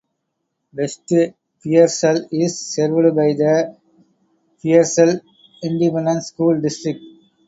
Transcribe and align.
West 0.73 1.11
Pearsall 1.61 2.27
is 2.31 2.73
served 2.73 3.15
by 3.15 3.33
the 3.33 3.77
Pearsall 4.63 5.19
Independent 5.61 6.23
School 6.23 6.59
District. 6.59 6.99